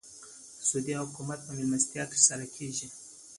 [0.59, 2.87] د سعودي حکومت په مېلمستیا تر سره کېږي.